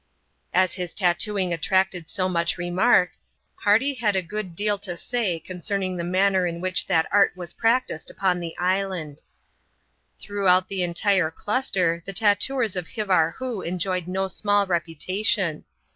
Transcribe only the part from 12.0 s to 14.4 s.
the tattooers of Hivarhoo en no